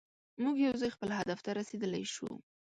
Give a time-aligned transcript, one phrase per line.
[0.43, 2.29] موږ یوځای خپل هدف ته رسیدلی شو.